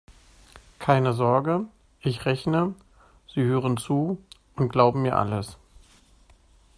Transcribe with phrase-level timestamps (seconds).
[0.79, 1.67] Keine Sorge:
[1.99, 2.73] Ich rechne,
[3.35, 4.17] Sie hören zu
[4.55, 5.59] und glauben mir alles.